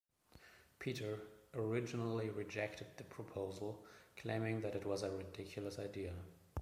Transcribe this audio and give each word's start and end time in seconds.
Peter 0.79 1.21
originally 1.53 2.31
rejected 2.31 2.87
the 2.97 3.03
proposal 3.03 3.85
claiming 4.17 4.59
that 4.61 4.73
it 4.73 4.83
was 4.83 5.03
a 5.03 5.11
ridiculous 5.11 5.77
idea. 5.77 6.11